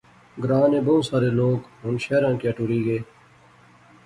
گراں 0.43 0.67
نے 0.73 0.79
بہوں 0.85 1.01
سارے 1.09 1.29
لوک 1.39 1.59
ہُن 1.83 1.95
شہراں 2.03 2.35
کیا 2.41 2.51
ٹُری 2.57 2.79
غئے 2.85 2.99